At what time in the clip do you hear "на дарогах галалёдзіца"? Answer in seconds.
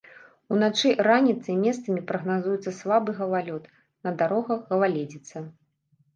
4.09-5.37